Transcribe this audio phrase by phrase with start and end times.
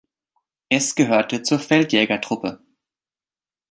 [0.69, 2.59] Es gehörte zur Feldjägertruppe.